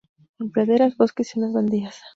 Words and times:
En 0.39 0.49
praderas, 0.51 0.97
bosques 0.97 1.27
y 1.29 1.33
zonas 1.33 1.53
baldías. 1.53 2.01